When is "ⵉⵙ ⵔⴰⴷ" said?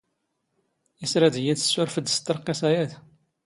1.03-1.35